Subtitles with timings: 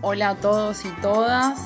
[0.00, 1.58] Hola a todos y todas.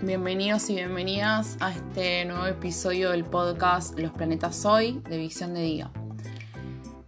[0.00, 5.60] Bienvenidos y bienvenidas a este nuevo episodio del podcast Los Planetas Hoy de Visión de
[5.60, 5.90] Día.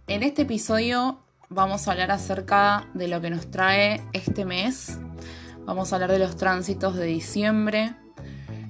[0.05, 4.99] En este episodio vamos a hablar acerca de lo que nos trae este mes.
[5.65, 7.95] Vamos a hablar de los tránsitos de diciembre.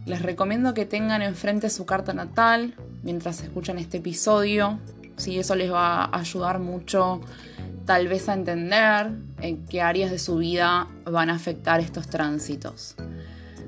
[0.05, 4.79] Les recomiendo que tengan enfrente su carta natal mientras escuchan este episodio.
[5.17, 7.19] Si eso les va a ayudar mucho
[7.85, 9.11] tal vez a entender
[9.41, 12.95] en qué áreas de su vida van a afectar estos tránsitos.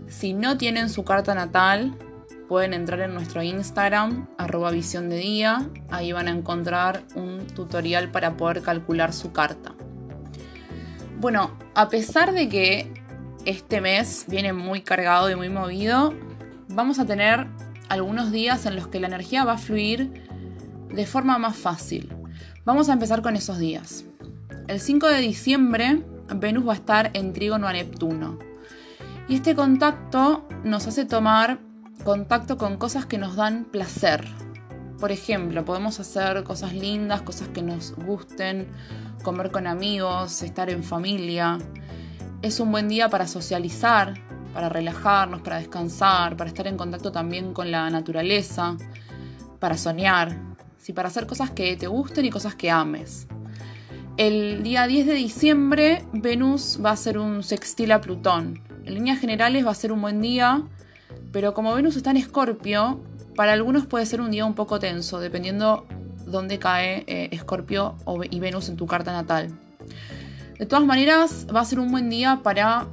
[0.07, 1.95] Si no tienen su carta natal,
[2.47, 5.69] pueden entrar en nuestro Instagram, arroba visión de día.
[5.89, 9.73] Ahí van a encontrar un tutorial para poder calcular su carta.
[11.19, 12.91] Bueno, a pesar de que
[13.45, 16.13] este mes viene muy cargado y muy movido,
[16.67, 17.47] vamos a tener
[17.87, 20.27] algunos días en los que la energía va a fluir
[20.89, 22.13] de forma más fácil.
[22.65, 24.03] Vamos a empezar con esos días.
[24.67, 26.03] El 5 de diciembre,
[26.35, 28.39] Venus va a estar en trígono a Neptuno.
[29.27, 31.59] Y este contacto nos hace tomar
[32.03, 34.27] contacto con cosas que nos dan placer.
[34.99, 38.67] Por ejemplo, podemos hacer cosas lindas, cosas que nos gusten,
[39.23, 41.57] comer con amigos, estar en familia.
[42.41, 44.13] Es un buen día para socializar,
[44.53, 48.77] para relajarnos, para descansar, para estar en contacto también con la naturaleza,
[49.59, 50.37] para soñar,
[50.77, 53.27] sí, para hacer cosas que te gusten y cosas que ames.
[54.17, 58.61] El día 10 de diciembre Venus va a ser un sextil a Plutón.
[58.85, 60.63] En líneas generales va a ser un buen día,
[61.31, 63.01] pero como Venus está en Escorpio,
[63.35, 65.87] para algunos puede ser un día un poco tenso, dependiendo
[66.25, 67.95] dónde cae eh, Escorpio
[68.29, 69.57] y Venus en tu carta natal.
[70.59, 72.87] De todas maneras, va a ser un buen día para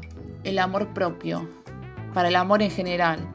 [0.44, 1.48] el amor propio,
[2.14, 3.34] para el amor en general,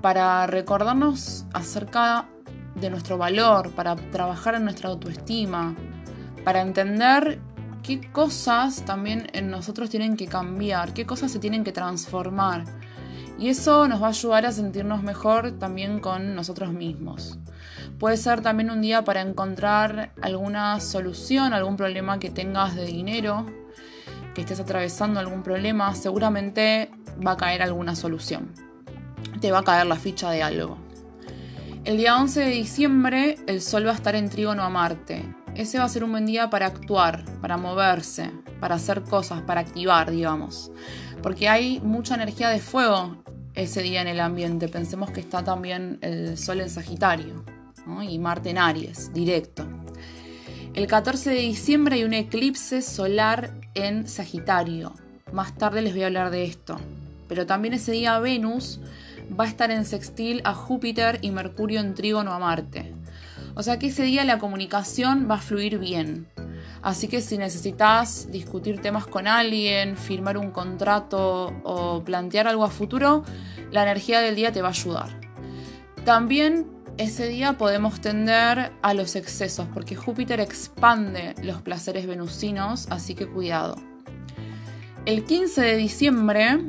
[0.00, 2.28] para recordarnos acerca
[2.76, 5.74] de nuestro valor, para trabajar en nuestra autoestima,
[6.48, 7.38] para entender
[7.82, 12.64] qué cosas también en nosotros tienen que cambiar, qué cosas se tienen que transformar.
[13.38, 17.38] Y eso nos va a ayudar a sentirnos mejor también con nosotros mismos.
[17.98, 23.44] Puede ser también un día para encontrar alguna solución, algún problema que tengas de dinero,
[24.34, 26.90] que estés atravesando algún problema, seguramente
[27.26, 28.54] va a caer alguna solución.
[29.42, 30.78] Te va a caer la ficha de algo.
[31.84, 35.26] El día 11 de diciembre el Sol va a estar en trígono a Marte
[35.58, 38.30] ese va a ser un buen día para actuar, para moverse,
[38.60, 40.70] para hacer cosas, para activar, digamos.
[41.20, 43.16] Porque hay mucha energía de fuego
[43.54, 44.68] ese día en el ambiente.
[44.68, 47.44] Pensemos que está también el Sol en Sagitario
[48.08, 49.66] y Marte en Aries, directo.
[50.74, 54.94] El 14 de diciembre hay un eclipse solar en Sagitario.
[55.32, 56.78] Más tarde les voy a hablar de esto.
[57.26, 58.78] Pero también ese día Venus
[59.38, 62.94] va a estar en sextil a Júpiter y Mercurio en trígono a Marte.
[63.58, 66.28] O sea que ese día la comunicación va a fluir bien.
[66.80, 72.70] Así que si necesitas discutir temas con alguien, firmar un contrato o plantear algo a
[72.70, 73.24] futuro,
[73.72, 75.08] la energía del día te va a ayudar.
[76.04, 76.68] También
[76.98, 83.26] ese día podemos tender a los excesos porque Júpiter expande los placeres venusinos, así que
[83.26, 83.74] cuidado.
[85.04, 86.60] El 15 de diciembre,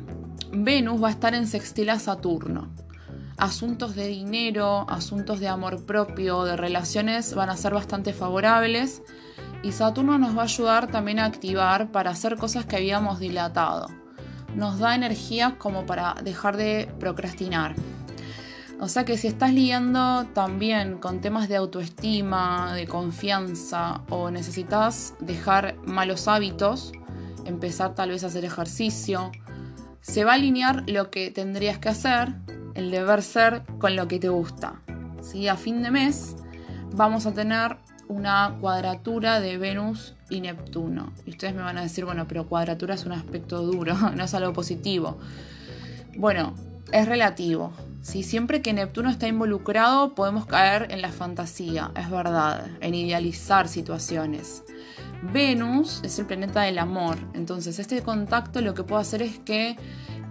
[0.52, 2.74] Venus va a estar en sextil a Saturno
[3.40, 9.02] asuntos de dinero, asuntos de amor propio, de relaciones van a ser bastante favorables
[9.64, 13.88] y Saturno nos va a ayudar también a activar para hacer cosas que habíamos dilatado.
[14.56, 17.76] Nos da energía como para dejar de procrastinar.
[18.82, 25.16] O sea que si estás lidiando también con temas de autoestima, de confianza o necesitas
[25.20, 26.94] dejar malos hábitos,
[27.46, 29.32] empezar tal vez a hacer ejercicio,
[30.02, 32.36] se va a alinear lo que tendrías que hacer
[32.80, 34.82] el deber ser con lo que te gusta.
[35.22, 35.48] ¿sí?
[35.48, 36.36] A fin de mes
[36.94, 41.12] vamos a tener una cuadratura de Venus y Neptuno.
[41.26, 44.34] Y ustedes me van a decir, bueno, pero cuadratura es un aspecto duro, no es
[44.34, 45.20] algo positivo.
[46.18, 46.56] Bueno,
[46.92, 47.74] es relativo.
[48.02, 53.68] Si siempre que Neptuno está involucrado podemos caer en la fantasía, es verdad, en idealizar
[53.68, 54.64] situaciones.
[55.34, 59.76] Venus es el planeta del amor, entonces este contacto lo que puede hacer es que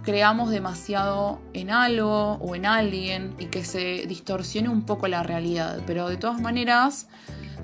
[0.03, 5.81] creamos demasiado en algo o en alguien y que se distorsione un poco la realidad.
[5.85, 7.07] Pero de todas maneras,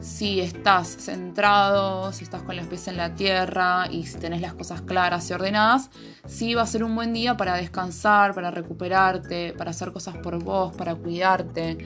[0.02, 4.54] si estás centrado, si estás con los pies en la tierra y si tenés las
[4.54, 5.90] cosas claras y ordenadas,
[6.28, 10.44] sí va a ser un buen día para descansar, para recuperarte, para hacer cosas por
[10.44, 11.78] vos, para cuidarte,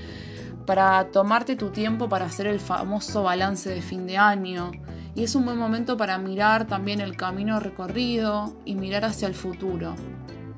[0.66, 4.72] para tomarte tu tiempo para hacer el famoso balance de fin de año.
[5.16, 9.34] Y es un buen momento para mirar también el camino recorrido y mirar hacia el
[9.34, 9.96] futuro.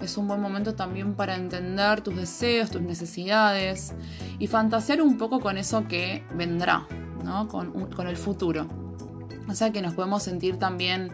[0.02, 3.94] Es un buen momento también para entender tus deseos, tus necesidades
[4.40, 6.88] y fantasear un poco con eso que vendrá,
[7.24, 7.48] ¿no?
[7.48, 8.68] con, con el futuro.
[9.48, 11.12] O sea que nos podemos sentir también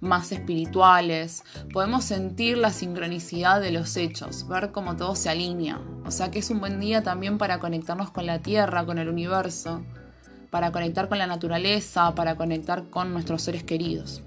[0.00, 5.80] más espirituales, podemos sentir la sincronicidad de los hechos, ver cómo todo se alinea.
[6.04, 9.08] O sea que es un buen día también para conectarnos con la Tierra, con el
[9.08, 9.82] universo,
[10.50, 14.22] para conectar con la naturaleza, para conectar con nuestros seres queridos.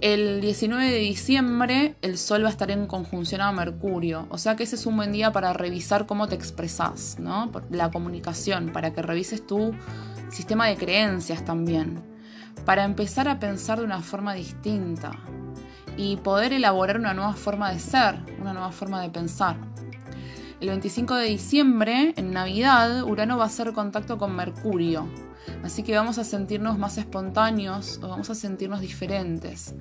[0.00, 4.54] El 19 de diciembre el Sol va a estar en conjunción a Mercurio, o sea
[4.54, 7.50] que ese es un buen día para revisar cómo te expresas, ¿no?
[7.70, 9.74] La comunicación, para que revises tu
[10.30, 12.00] sistema de creencias también,
[12.64, 15.10] para empezar a pensar de una forma distinta
[15.96, 19.56] y poder elaborar una nueva forma de ser, una nueva forma de pensar.
[20.60, 25.08] El 25 de diciembre, en Navidad, Urano va a hacer contacto con Mercurio,
[25.62, 29.74] Así que vamos a sentirnos más espontáneos o vamos a sentirnos diferentes,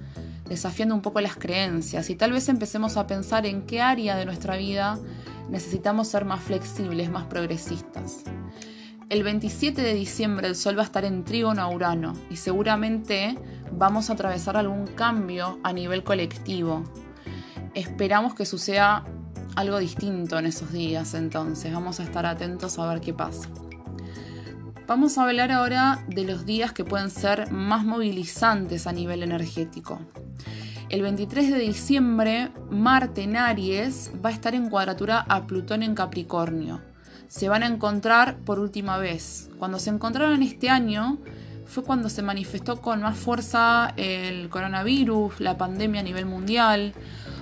[0.47, 4.25] desafiando un poco las creencias y tal vez empecemos a pensar en qué área de
[4.25, 4.99] nuestra vida
[5.49, 8.23] necesitamos ser más flexibles, más progresistas.
[9.09, 13.37] El 27 de diciembre el Sol va a estar en trígono a Urano y seguramente
[13.71, 16.83] vamos a atravesar algún cambio a nivel colectivo.
[17.73, 19.05] Esperamos que suceda
[19.55, 23.47] algo distinto en esos días entonces, vamos a estar atentos a ver qué pasa.
[24.88, 30.00] Vamos a hablar ahora de los días que pueden ser más movilizantes a nivel energético.
[30.88, 35.94] El 23 de diciembre, Marte en Aries va a estar en cuadratura a Plutón en
[35.94, 36.81] Capricornio.
[37.28, 39.50] Se van a encontrar por última vez.
[39.60, 41.18] Cuando se encontraron este año
[41.66, 46.94] fue cuando se manifestó con más fuerza el coronavirus, la pandemia a nivel mundial.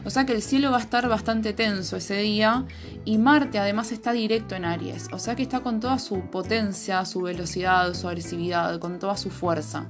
[0.05, 2.65] O sea que el cielo va a estar bastante tenso ese día
[3.05, 5.07] y Marte además está directo en Aries.
[5.11, 9.31] O sea que está con toda su potencia, su velocidad, su agresividad, con toda su
[9.31, 9.87] fuerza.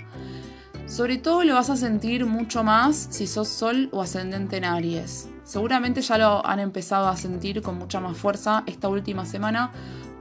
[0.88, 5.27] Sobre todo lo vas a sentir mucho más si sos Sol o ascendente en Aries.
[5.44, 9.71] Seguramente ya lo han empezado a sentir con mucha más fuerza esta última semana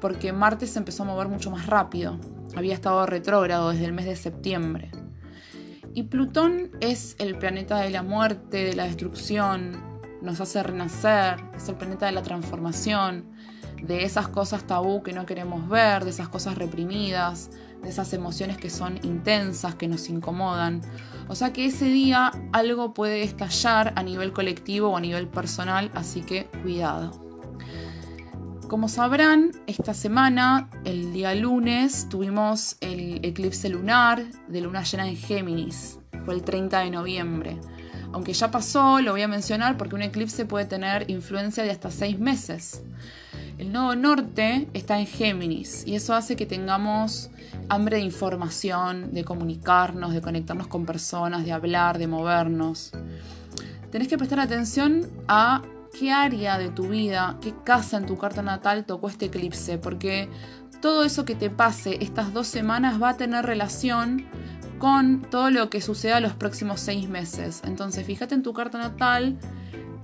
[0.00, 2.19] porque Marte se empezó a mover mucho más rápido.
[2.56, 4.90] Había estado retrógrado desde el mes de septiembre.
[5.94, 9.81] Y Plutón es el planeta de la muerte, de la destrucción,
[10.23, 13.31] nos hace renacer, es el planeta de la transformación,
[13.81, 17.50] de esas cosas tabú que no queremos ver, de esas cosas reprimidas,
[17.81, 20.81] de esas emociones que son intensas, que nos incomodan.
[21.29, 25.93] O sea que ese día algo puede estallar a nivel colectivo o a nivel personal,
[25.94, 27.24] así que cuidado.
[28.69, 35.16] Como sabrán, esta semana, el día lunes, tuvimos el eclipse lunar de luna llena en
[35.16, 35.99] Géminis.
[36.25, 37.61] Fue el 30 de noviembre.
[38.12, 41.90] Aunque ya pasó, lo voy a mencionar porque un eclipse puede tener influencia de hasta
[41.90, 42.82] seis meses.
[43.58, 47.31] El nodo norte está en Géminis y eso hace que tengamos
[47.69, 52.93] hambre de información, de comunicarnos, de conectarnos con personas, de hablar, de movernos.
[53.93, 55.62] Tenés que prestar atención a
[55.99, 60.29] qué área de tu vida, qué casa en tu carta natal tocó este eclipse, porque
[60.82, 64.26] todo eso que te pase estas dos semanas va a tener relación
[64.79, 67.62] con todo lo que suceda los próximos seis meses.
[67.64, 69.38] Entonces, fíjate en tu carta natal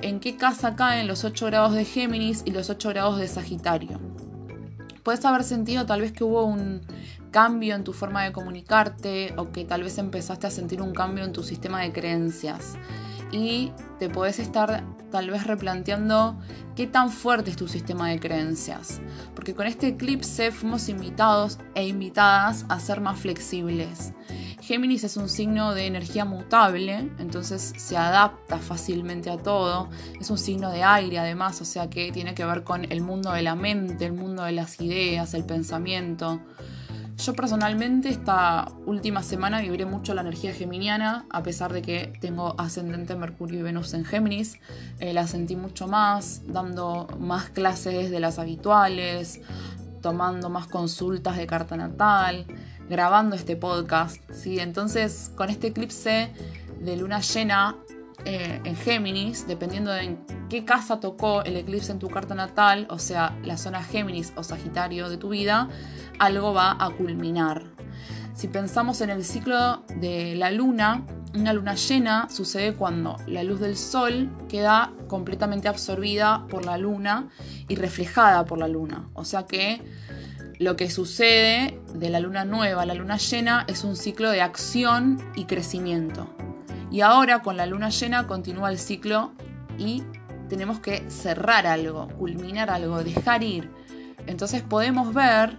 [0.01, 4.01] en qué casa caen los 8 grados de Géminis y los 8 grados de Sagitario.
[5.03, 6.81] Puedes haber sentido tal vez que hubo un
[7.31, 11.25] cambio en tu forma de comunicarte o que tal vez empezaste a sentir un cambio
[11.25, 12.77] en tu sistema de creencias
[13.33, 16.39] y te puedes estar tal vez replanteando
[16.77, 19.01] qué tan fuerte es tu sistema de creencias.
[19.35, 24.13] Porque con este eclipse fuimos invitados e invitadas a ser más flexibles.
[24.63, 29.89] Géminis es un signo de energía mutable, entonces se adapta fácilmente a todo.
[30.21, 33.33] Es un signo de aire además, o sea que tiene que ver con el mundo
[33.33, 36.41] de la mente, el mundo de las ideas, el pensamiento.
[37.25, 42.55] Yo personalmente esta última semana vibré mucho la energía geminiana, a pesar de que tengo
[42.59, 44.59] ascendente Mercurio y Venus en Géminis.
[45.01, 49.43] Eh, la sentí mucho más, dando más clases de las habituales,
[50.01, 52.47] tomando más consultas de carta natal,
[52.89, 54.19] grabando este podcast.
[54.33, 54.59] ¿sí?
[54.59, 56.33] Entonces, con este eclipse
[56.81, 57.77] de luna llena
[58.25, 62.99] eh, en Géminis, dependiendo de qué casa tocó el eclipse en tu carta natal, o
[62.99, 65.69] sea, la zona Géminis o Sagitario de tu vida,
[66.19, 67.65] algo va a culminar.
[68.35, 73.61] Si pensamos en el ciclo de la luna, una luna llena sucede cuando la luz
[73.61, 77.29] del sol queda completamente absorbida por la luna
[77.69, 79.09] y reflejada por la luna.
[79.15, 79.83] O sea que
[80.59, 84.43] lo que sucede de la luna nueva a la luna llena es un ciclo de
[84.43, 86.29] acción y crecimiento.
[86.91, 89.33] Y ahora con la luna llena continúa el ciclo
[89.79, 90.03] y
[90.49, 93.71] tenemos que cerrar algo, culminar algo, dejar ir.
[94.27, 95.57] Entonces podemos ver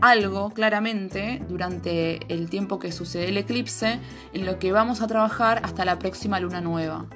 [0.00, 4.00] algo claramente durante el tiempo que sucede el eclipse
[4.32, 7.06] en lo que vamos a trabajar hasta la próxima luna nueva.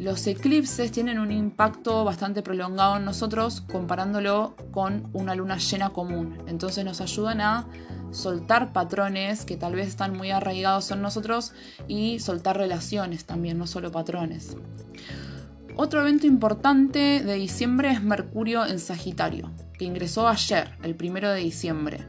[0.00, 6.38] Los eclipses tienen un impacto bastante prolongado en nosotros comparándolo con una luna llena común.
[6.46, 7.66] Entonces nos ayudan a
[8.10, 11.52] soltar patrones que tal vez están muy arraigados en nosotros
[11.86, 14.56] y soltar relaciones también, no solo patrones.
[15.76, 21.40] Otro evento importante de diciembre es Mercurio en Sagitario, que ingresó ayer, el primero de
[21.40, 22.06] diciembre.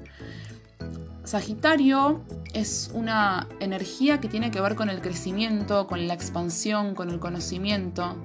[1.23, 2.23] Sagitario
[2.53, 7.19] es una energía que tiene que ver con el crecimiento, con la expansión, con el
[7.19, 8.17] conocimiento.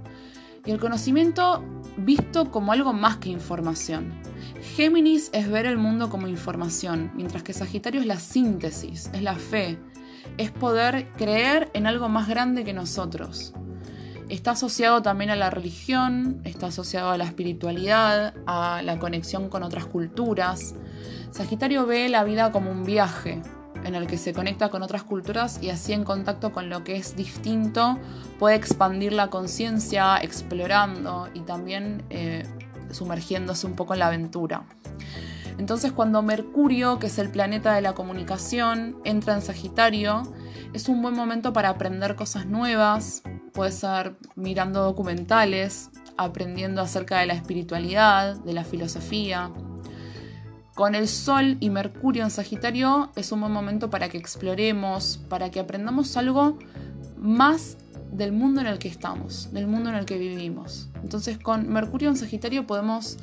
[0.65, 1.63] Y el conocimiento
[1.97, 4.13] visto como algo más que información.
[4.75, 9.37] Géminis es ver el mundo como información, mientras que Sagitario es la síntesis, es la
[9.37, 9.79] fe,
[10.39, 13.53] es poder creer en algo más grande que nosotros.
[14.29, 19.63] Está asociado también a la religión, está asociado a la espiritualidad, a la conexión con
[19.63, 20.75] otras culturas.
[21.31, 23.43] Sagitario ve la vida como un viaje
[23.85, 26.97] en el que se conecta con otras culturas y así en contacto con lo que
[26.97, 27.99] es distinto
[28.39, 32.45] puede expandir la conciencia, explorando y también eh,
[32.91, 34.65] sumergiéndose un poco en la aventura.
[35.59, 40.23] Entonces cuando Mercurio, que es el planeta de la comunicación, entra en Sagitario,
[40.73, 43.23] es un buen momento para aprender cosas nuevas,
[43.53, 49.51] puede ser mirando documentales, aprendiendo acerca de la espiritualidad, de la filosofía.
[50.77, 55.51] Con el Sol y Mercurio en Sagitario es un buen momento para que exploremos, para
[55.51, 56.59] que aprendamos algo
[57.17, 57.79] más
[58.13, 60.91] del mundo en el que estamos, del mundo en el que vivimos.
[61.03, 63.17] Entonces con Mercurio en Sagitario podemos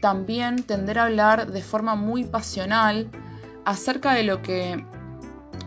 [0.00, 3.10] también tender a hablar de forma muy pasional
[3.64, 4.86] acerca de lo que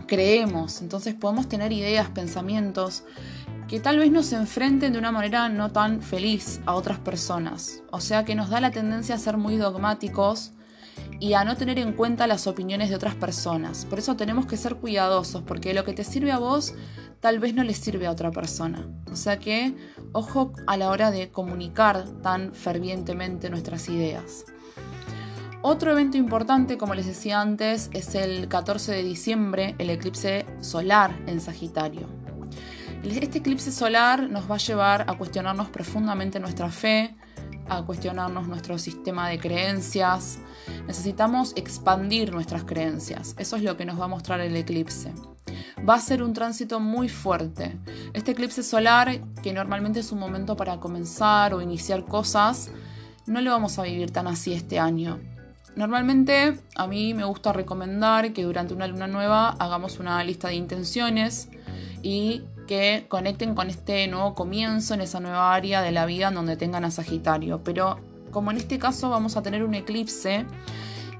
[0.06, 0.80] creemos.
[0.80, 3.04] Entonces podemos tener ideas, pensamientos
[3.68, 7.82] que tal vez nos enfrenten de una manera no tan feliz a otras personas.
[7.90, 10.52] O sea que nos da la tendencia a ser muy dogmáticos
[11.20, 13.84] y a no tener en cuenta las opiniones de otras personas.
[13.84, 16.74] Por eso tenemos que ser cuidadosos, porque lo que te sirve a vos
[17.20, 18.86] tal vez no le sirve a otra persona.
[19.10, 19.74] O sea que
[20.12, 24.44] ojo a la hora de comunicar tan fervientemente nuestras ideas.
[25.60, 31.18] Otro evento importante, como les decía antes, es el 14 de diciembre, el eclipse solar
[31.26, 32.06] en Sagitario.
[33.02, 37.16] Este eclipse solar nos va a llevar a cuestionarnos profundamente nuestra fe,
[37.68, 40.38] a cuestionarnos nuestro sistema de creencias.
[40.86, 43.34] Necesitamos expandir nuestras creencias.
[43.38, 45.12] Eso es lo que nos va a mostrar el eclipse.
[45.88, 47.78] Va a ser un tránsito muy fuerte.
[48.12, 52.70] Este eclipse solar, que normalmente es un momento para comenzar o iniciar cosas,
[53.26, 55.20] no lo vamos a vivir tan así este año.
[55.76, 60.54] Normalmente a mí me gusta recomendar que durante una luna nueva hagamos una lista de
[60.56, 61.48] intenciones
[62.02, 66.34] y que conecten con este nuevo comienzo en esa nueva área de la vida en
[66.34, 67.64] donde tengan a Sagitario.
[67.64, 67.98] Pero
[68.30, 70.46] como en este caso vamos a tener un eclipse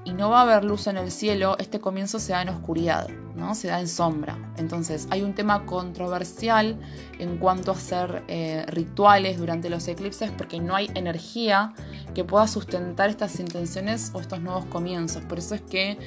[0.05, 3.09] y no va a haber luz en el cielo, este comienzo se da en oscuridad,
[3.39, 3.55] ¿no?
[3.55, 4.37] Se da en sombra.
[4.57, 6.77] Entonces hay un tema controversial
[7.17, 11.73] en cuanto a hacer eh, rituales durante los eclipses porque no hay energía
[12.13, 15.23] que pueda sustentar estas intenciones o estos nuevos comienzos.
[15.23, 15.97] Por eso es que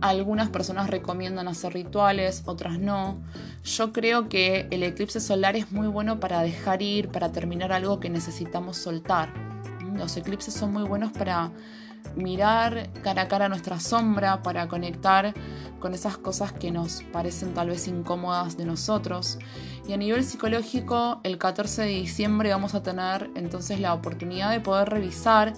[0.00, 3.18] algunas personas recomiendan hacer rituales, otras no.
[3.64, 8.00] Yo creo que el eclipse solar es muy bueno para dejar ir, para terminar algo
[8.00, 9.32] que necesitamos soltar.
[9.94, 11.50] Los eclipses son muy buenos para
[12.14, 15.34] mirar cara a cara nuestra sombra, para conectar
[15.80, 19.38] con esas cosas que nos parecen tal vez incómodas de nosotros.
[19.86, 24.60] Y a nivel psicológico, el 14 de diciembre vamos a tener entonces la oportunidad de
[24.60, 25.52] poder revisar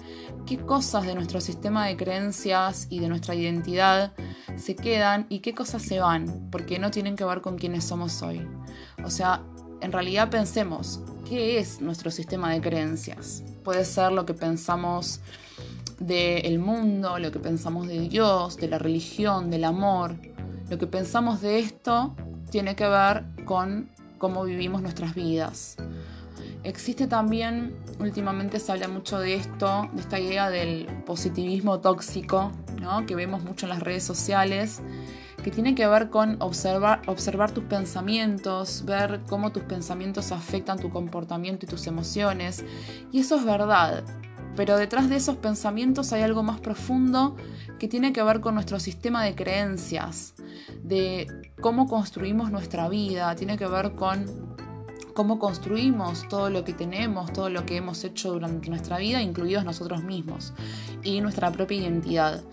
[0.45, 4.13] qué cosas de nuestro sistema de creencias y de nuestra identidad
[4.55, 8.21] se quedan y qué cosas se van, porque no tienen que ver con quiénes somos
[8.21, 8.47] hoy.
[9.03, 9.41] O sea,
[9.81, 13.43] en realidad pensemos, ¿qué es nuestro sistema de creencias?
[13.63, 15.21] Puede ser lo que pensamos
[15.99, 20.15] del mundo, lo que pensamos de Dios, de la religión, del amor.
[20.69, 22.15] Lo que pensamos de esto
[22.51, 25.77] tiene que ver con cómo vivimos nuestras vidas.
[26.63, 32.51] Existe también, últimamente se habla mucho de esto, de esta idea del positivismo tóxico,
[32.81, 33.05] ¿no?
[33.05, 34.81] que vemos mucho en las redes sociales,
[35.41, 40.89] que tiene que ver con observar, observar tus pensamientos, ver cómo tus pensamientos afectan tu
[40.89, 42.65] comportamiento y tus emociones.
[43.13, 44.03] Y eso es verdad,
[44.59, 47.37] pero detrás de esos pensamientos hay algo más profundo
[47.79, 50.33] que tiene que ver con nuestro sistema de creencias,
[50.83, 51.27] de
[51.61, 54.25] cómo construimos nuestra vida, tiene que ver con
[55.13, 59.65] cómo construimos todo lo que tenemos, todo lo que hemos hecho durante nuestra vida, incluidos
[59.65, 60.53] nosotros mismos,
[61.03, 62.43] y nuestra propia identidad.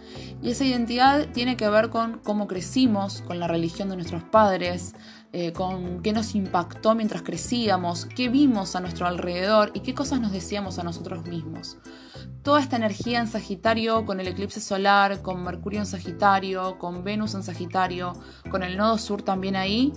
[0.42, 4.94] Y esa identidad tiene que ver con cómo crecimos, con la religión de nuestros padres,
[5.32, 10.20] eh, con qué nos impactó mientras crecíamos, qué vimos a nuestro alrededor y qué cosas
[10.20, 11.76] nos decíamos a nosotros mismos.
[12.42, 17.34] Toda esta energía en Sagitario, con el eclipse solar, con Mercurio en Sagitario, con Venus
[17.34, 18.12] en Sagitario,
[18.50, 19.92] con el nodo sur también ahí,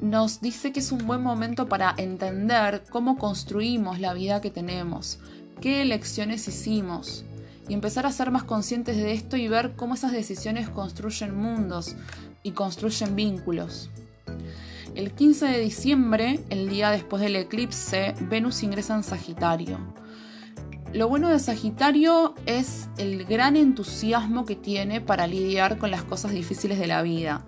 [0.00, 5.18] nos dice que es un buen momento para entender cómo construimos la vida que tenemos,
[5.60, 7.24] qué elecciones hicimos,
[7.68, 11.96] y empezar a ser más conscientes de esto y ver cómo esas decisiones construyen mundos
[12.42, 13.90] y construyen vínculos.
[14.94, 19.78] El 15 de diciembre, el día después del eclipse, Venus ingresa en Sagitario.
[20.94, 26.32] Lo bueno de Sagitario es el gran entusiasmo que tiene para lidiar con las cosas
[26.32, 27.44] difíciles de la vida.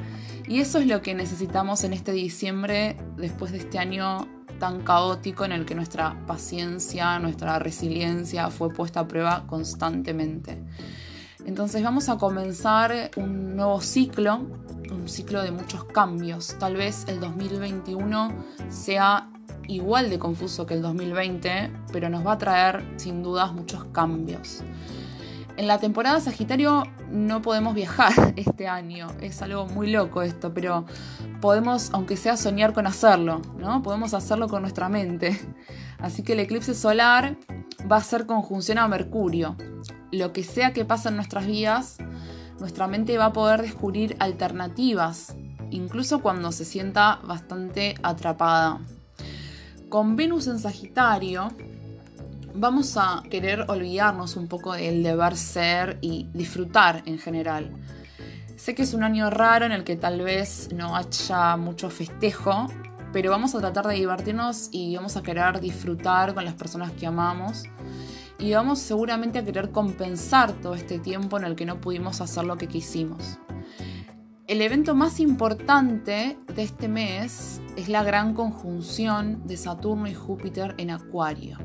[0.49, 4.29] Y eso es lo que necesitamos en este diciembre, después de este año
[4.59, 10.63] tan caótico en el que nuestra paciencia, nuestra resiliencia fue puesta a prueba constantemente.
[11.47, 14.47] Entonces vamos a comenzar un nuevo ciclo,
[14.91, 16.57] un ciclo de muchos cambios.
[16.59, 18.33] Tal vez el 2021
[18.69, 19.31] sea
[19.67, 24.63] igual de confuso que el 2020, pero nos va a traer sin dudas muchos cambios.
[25.61, 30.87] En la temporada Sagitario no podemos viajar este año, es algo muy loco esto, pero
[31.43, 33.83] podemos, aunque sea soñar con hacerlo, ¿no?
[33.83, 35.39] Podemos hacerlo con nuestra mente.
[35.99, 37.37] Así que el eclipse solar
[37.93, 39.55] va a ser conjunción a Mercurio.
[40.11, 41.99] Lo que sea que pase en nuestras vidas,
[42.59, 45.37] nuestra mente va a poder descubrir alternativas,
[45.71, 48.81] incluso cuando se sienta bastante atrapada.
[49.91, 51.51] Con Venus en Sagitario,
[52.55, 57.71] vamos a querer olvidarnos un poco del deber ser y disfrutar en general.
[58.57, 62.69] Sé que es un año raro en el que tal vez no haya mucho festejo,
[63.13, 67.07] pero vamos a tratar de divertirnos y vamos a querer disfrutar con las personas que
[67.07, 67.65] amamos.
[68.39, 72.45] Y vamos seguramente a querer compensar todo este tiempo en el que no pudimos hacer
[72.45, 73.39] lo que quisimos.
[74.47, 80.75] El evento más importante de este mes es la gran conjunción de Saturno y Júpiter
[80.77, 81.59] en Acuario.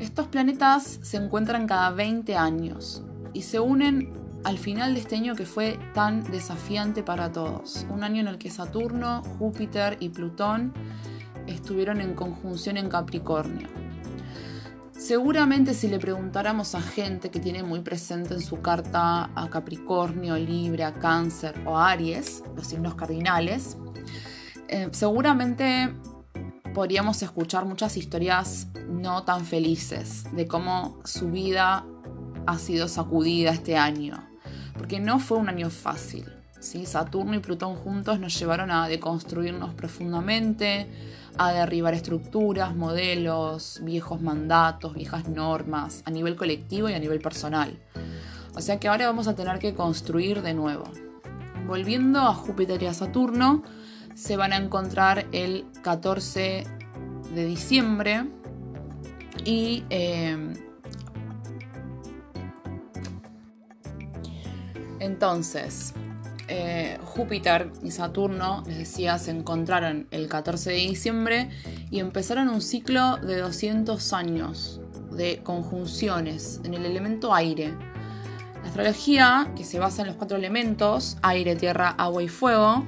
[0.00, 4.12] Estos planetas se encuentran cada 20 años y se unen
[4.44, 7.86] al final de este año que fue tan desafiante para todos.
[7.90, 10.72] Un año en el que Saturno, Júpiter y Plutón
[11.46, 13.68] estuvieron en conjunción en Capricornio.
[14.92, 20.36] Seguramente si le preguntáramos a gente que tiene muy presente en su carta a Capricornio,
[20.36, 23.76] Libra, Cáncer o Aries, los signos cardinales,
[24.68, 25.94] eh, seguramente
[26.76, 31.86] podríamos escuchar muchas historias no tan felices de cómo su vida
[32.46, 34.22] ha sido sacudida este año
[34.74, 36.30] porque no fue un año fácil.
[36.60, 36.84] ¿sí?
[36.84, 40.86] Saturno y Plutón juntos nos llevaron a deconstruirnos profundamente,
[41.38, 47.74] a derribar estructuras, modelos, viejos mandatos, viejas normas, a nivel colectivo y a nivel personal.
[48.54, 50.84] O sea que ahora vamos a tener que construir de nuevo.
[51.66, 53.62] Volviendo a Júpiter y a Saturno,
[54.16, 56.64] se van a encontrar el 14
[57.32, 58.24] de diciembre
[59.44, 60.54] y eh,
[65.06, 65.94] Entonces,
[66.48, 71.50] eh, Júpiter y Saturno, les decía, se encontraron el 14 de diciembre
[71.90, 74.80] y empezaron un ciclo de 200 años
[75.12, 77.74] de conjunciones en el elemento aire.
[78.62, 82.84] La astrología, que se basa en los cuatro elementos, aire, tierra, agua y fuego,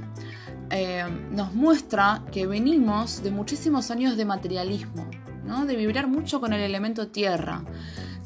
[0.70, 5.08] eh, nos muestra que venimos de muchísimos años de materialismo,
[5.44, 5.66] ¿no?
[5.66, 7.64] de vibrar mucho con el elemento tierra,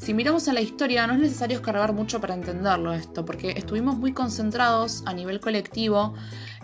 [0.03, 3.97] si miramos a la historia, no es necesario escarbar mucho para entenderlo esto, porque estuvimos
[3.97, 6.13] muy concentrados a nivel colectivo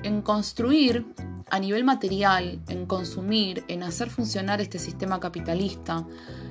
[0.03, 1.05] en construir
[1.49, 6.05] a nivel material, en consumir, en hacer funcionar este sistema capitalista.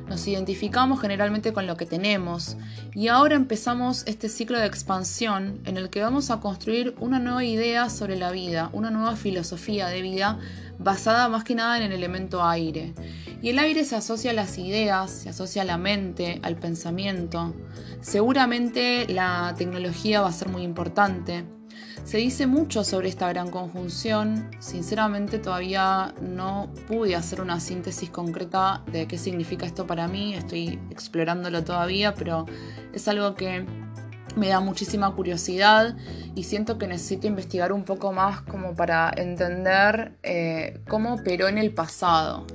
[0.09, 2.57] Nos identificamos generalmente con lo que tenemos
[2.95, 7.45] y ahora empezamos este ciclo de expansión en el que vamos a construir una nueva
[7.45, 10.39] idea sobre la vida, una nueva filosofía de vida
[10.79, 12.95] basada más que nada en el elemento aire.
[13.43, 17.55] Y el aire se asocia a las ideas, se asocia a la mente, al pensamiento.
[18.01, 21.45] Seguramente la tecnología va a ser muy importante.
[22.09, 28.83] Se dice mucho sobre esta gran conjunción, sinceramente todavía no pude hacer una síntesis concreta
[28.91, 32.47] de qué significa esto para mí, estoy explorándolo todavía, pero
[32.95, 33.67] es algo que
[34.37, 35.99] me da muchísima curiosidad
[36.35, 41.59] y siento que necesito investigar un poco más como para entender eh, cómo operó en
[41.59, 42.47] el pasado.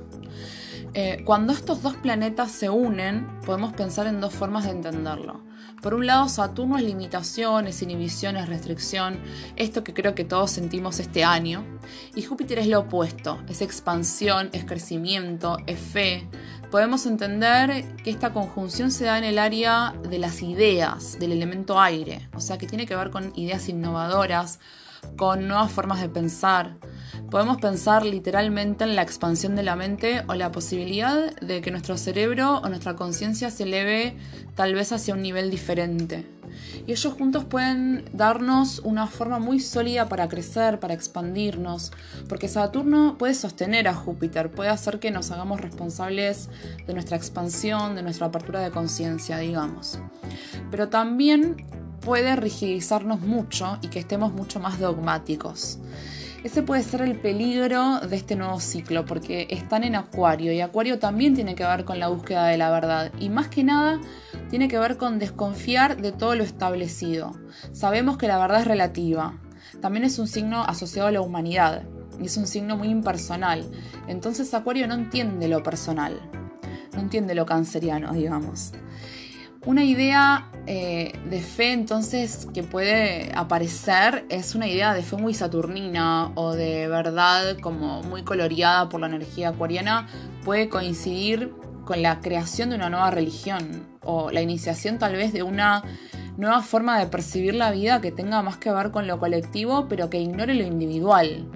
[0.94, 5.43] Eh, cuando estos dos planetas se unen, podemos pensar en dos formas de entenderlo.
[5.84, 9.18] Por un lado, Saturno es limitación, es inhibición, es restricción,
[9.54, 11.62] esto que creo que todos sentimos este año.
[12.14, 16.26] Y Júpiter es lo opuesto, es expansión, es crecimiento, es fe.
[16.70, 21.78] Podemos entender que esta conjunción se da en el área de las ideas, del elemento
[21.78, 24.60] aire, o sea que tiene que ver con ideas innovadoras,
[25.16, 26.76] con nuevas formas de pensar.
[27.30, 31.96] Podemos pensar literalmente en la expansión de la mente o la posibilidad de que nuestro
[31.96, 34.16] cerebro o nuestra conciencia se eleve
[34.54, 36.26] tal vez hacia un nivel diferente.
[36.86, 41.92] Y ellos juntos pueden darnos una forma muy sólida para crecer, para expandirnos,
[42.28, 46.50] porque Saturno puede sostener a Júpiter, puede hacer que nos hagamos responsables
[46.86, 49.98] de nuestra expansión, de nuestra apertura de conciencia, digamos.
[50.70, 51.56] Pero también
[52.04, 55.78] puede rigidizarnos mucho y que estemos mucho más dogmáticos.
[56.44, 60.98] Ese puede ser el peligro de este nuevo ciclo, porque están en Acuario y Acuario
[60.98, 63.98] también tiene que ver con la búsqueda de la verdad y más que nada
[64.50, 67.32] tiene que ver con desconfiar de todo lo establecido.
[67.72, 69.40] Sabemos que la verdad es relativa.
[69.80, 71.84] También es un signo asociado a la humanidad
[72.20, 73.64] y es un signo muy impersonal.
[74.06, 76.20] Entonces Acuario no entiende lo personal,
[76.92, 78.72] no entiende lo canceriano, digamos.
[79.66, 85.32] Una idea eh, de fe entonces que puede aparecer es una idea de fe muy
[85.32, 90.06] saturnina o de verdad como muy coloreada por la energía acuariana,
[90.44, 91.54] puede coincidir
[91.86, 95.82] con la creación de una nueva religión o la iniciación tal vez de una
[96.36, 100.10] nueva forma de percibir la vida que tenga más que ver con lo colectivo pero
[100.10, 101.46] que ignore lo individual.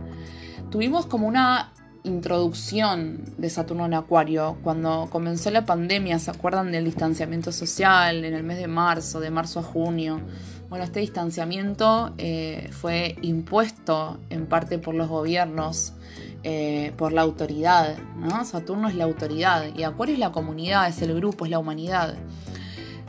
[0.71, 1.73] Tuvimos como una
[2.04, 8.34] introducción de Saturno en Acuario, cuando comenzó la pandemia, ¿se acuerdan del distanciamiento social en
[8.34, 10.20] el mes de marzo, de marzo a junio?
[10.68, 15.94] Bueno, este distanciamiento eh, fue impuesto en parte por los gobiernos,
[16.42, 18.44] eh, por la autoridad, ¿no?
[18.44, 22.16] Saturno es la autoridad y Acuario es la comunidad, es el grupo, es la humanidad.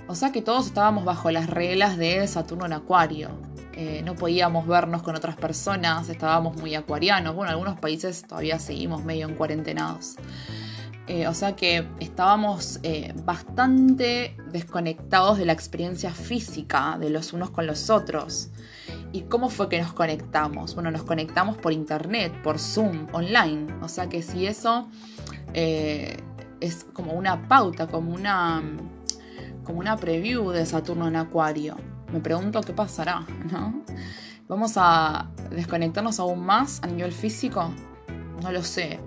[0.08, 3.30] O sea que todos estábamos bajo las reglas de Saturno en Acuario.
[3.82, 7.34] Eh, no podíamos vernos con otras personas, estábamos muy acuarianos.
[7.34, 10.16] Bueno, en algunos países todavía seguimos medio en cuarentenados.
[11.08, 17.52] Eh, o sea que estábamos eh, bastante desconectados de la experiencia física de los unos
[17.52, 18.50] con los otros.
[19.14, 20.76] ¿Y cómo fue que nos conectamos?
[20.76, 23.76] Bueno, nos conectamos por internet, por Zoom, online.
[23.82, 24.90] O sea que si eso
[25.54, 28.62] es como una pauta, como una,
[29.64, 31.78] como una preview de Saturno en Acuario
[32.12, 33.84] me pregunto qué pasará, ¿no?
[34.48, 37.72] ¿Vamos a desconectarnos aún más a nivel físico?
[38.42, 39.00] No lo sé.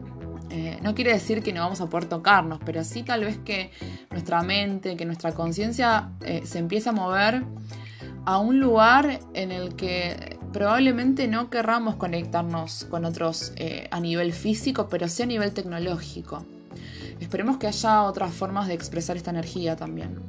[0.50, 3.70] Eh, no quiere decir que no vamos a poder tocarnos, pero sí tal vez que
[4.10, 7.42] nuestra mente, que nuestra conciencia eh, se empiece a mover
[8.24, 14.32] a un lugar en el que probablemente no querramos conectarnos con otros eh, a nivel
[14.32, 16.44] físico, pero sí a nivel tecnológico.
[17.18, 20.20] Esperemos que haya otras formas de expresar esta energía también.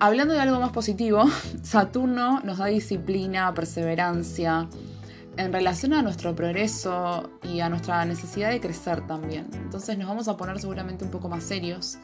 [0.00, 1.24] Hablando de algo más positivo,
[1.62, 4.68] Saturno nos da disciplina, perseverancia,
[5.36, 9.48] en relación a nuestro progreso y a nuestra necesidad de crecer también.
[9.52, 11.98] Entonces nos vamos a poner seguramente un poco más serios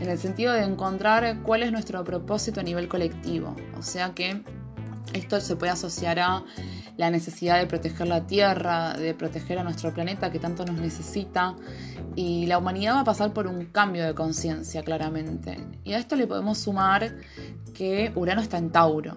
[0.00, 3.56] en el sentido de encontrar cuál es nuestro propósito a nivel colectivo.
[3.76, 4.42] O sea que
[5.12, 6.44] esto se puede asociar a
[6.98, 11.54] la necesidad de proteger la Tierra, de proteger a nuestro planeta que tanto nos necesita.
[12.16, 15.58] Y la humanidad va a pasar por un cambio de conciencia, claramente.
[15.84, 17.14] Y a esto le podemos sumar
[17.72, 19.16] que Urano está en Tauro.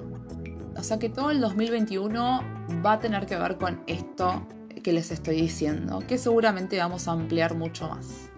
[0.77, 2.41] O sea que todo el 2021
[2.85, 4.45] va a tener que ver con esto
[4.83, 8.29] que les estoy diciendo, que seguramente vamos a ampliar mucho más.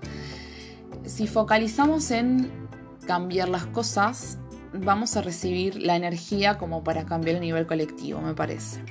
[1.06, 2.50] Si focalizamos en
[3.06, 4.38] cambiar las cosas,
[4.74, 8.82] vamos a recibir la energía como para cambiar el nivel colectivo, me parece.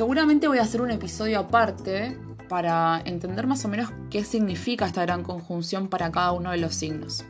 [0.00, 2.16] Seguramente voy a hacer un episodio aparte
[2.48, 6.74] para entender más o menos qué significa esta gran conjunción para cada uno de los
[6.74, 7.22] signos.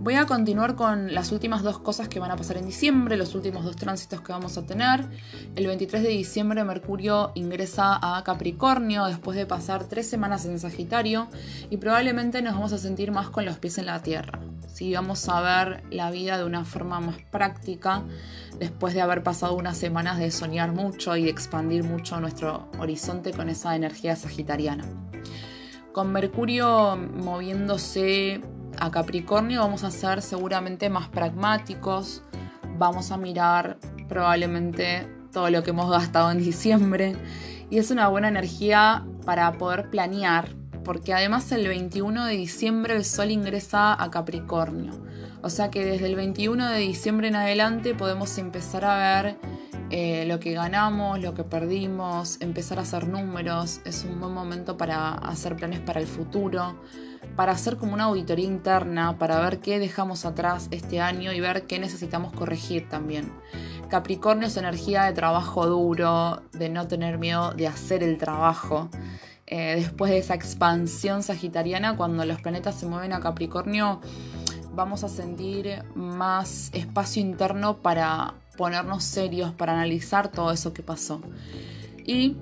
[0.00, 3.34] Voy a continuar con las últimas dos cosas que van a pasar en diciembre, los
[3.34, 5.04] últimos dos tránsitos que vamos a tener.
[5.56, 11.28] El 23 de diciembre Mercurio ingresa a Capricornio después de pasar tres semanas en Sagitario
[11.68, 14.40] y probablemente nos vamos a sentir más con los pies en la tierra.
[14.74, 14.92] ¿Sí?
[14.92, 18.02] Vamos a ver la vida de una forma más práctica
[18.58, 23.32] después de haber pasado unas semanas de soñar mucho y de expandir mucho nuestro horizonte
[23.32, 24.84] con esa energía sagitariana.
[25.92, 28.40] Con Mercurio moviéndose
[28.78, 32.22] a Capricornio vamos a ser seguramente más pragmáticos,
[32.76, 37.16] vamos a mirar probablemente todo lo que hemos gastado en diciembre
[37.70, 40.48] y es una buena energía para poder planear,
[40.84, 44.92] porque además el 21 de diciembre el Sol ingresa a Capricornio,
[45.42, 49.36] o sea que desde el 21 de diciembre en adelante podemos empezar a ver
[49.90, 54.76] eh, lo que ganamos, lo que perdimos, empezar a hacer números, es un buen momento
[54.76, 56.76] para hacer planes para el futuro
[57.36, 61.66] para hacer como una auditoría interna, para ver qué dejamos atrás este año y ver
[61.66, 63.32] qué necesitamos corregir también.
[63.88, 68.88] Capricornio es energía de trabajo duro, de no tener miedo de hacer el trabajo.
[69.56, 74.00] Eh, después de esa expansión sagitariana, cuando los planetas se mueven a Capricornio,
[74.74, 81.20] vamos a sentir más espacio interno para ponernos serios, para analizar todo eso que pasó.
[82.04, 82.36] Y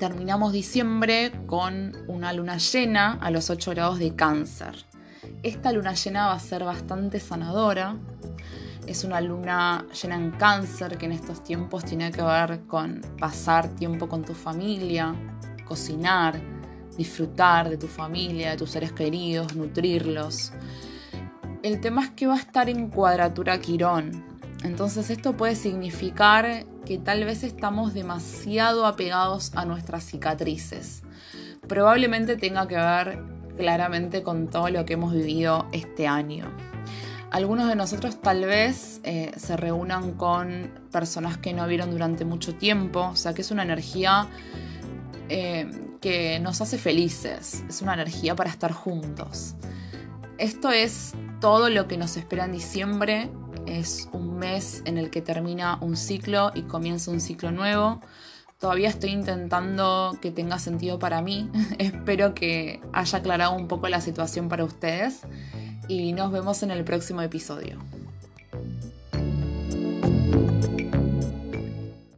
[0.00, 4.86] terminamos diciembre con una luna llena a los 8 grados de cáncer.
[5.44, 7.94] Esta luna llena va a ser bastante sanadora.
[8.88, 13.68] Es una luna llena en cáncer que en estos tiempos tiene que ver con pasar
[13.68, 15.14] tiempo con tu familia,
[15.64, 16.40] cocinar,
[16.96, 20.52] disfrutar de tu familia, de tus seres queridos, nutrirlos.
[21.62, 24.24] El tema es que va a estar en cuadratura Quirón.
[24.62, 31.02] Entonces esto puede significar que tal vez estamos demasiado apegados a nuestras cicatrices.
[31.66, 33.18] Probablemente tenga que ver
[33.56, 36.46] claramente con todo lo que hemos vivido este año.
[37.30, 42.54] Algunos de nosotros tal vez eh, se reúnan con personas que no vieron durante mucho
[42.54, 44.28] tiempo, o sea que es una energía
[45.28, 49.54] eh, que nos hace felices, es una energía para estar juntos.
[50.38, 53.30] Esto es todo lo que nos espera en diciembre,
[53.66, 58.00] es un mes en el que termina un ciclo y comienza un ciclo nuevo.
[58.58, 64.00] Todavía estoy intentando que tenga sentido para mí, espero que haya aclarado un poco la
[64.00, 65.20] situación para ustedes
[65.88, 67.78] y nos vemos en el próximo episodio.